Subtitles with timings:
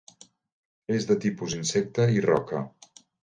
[0.95, 2.63] És de tipus insecte i roca.